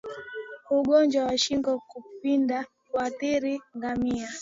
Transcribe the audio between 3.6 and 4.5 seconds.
ngamia